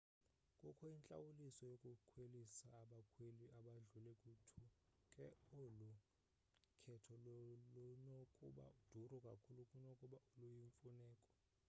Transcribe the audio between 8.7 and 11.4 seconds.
duru kakhulu kunokuba luyimfuneko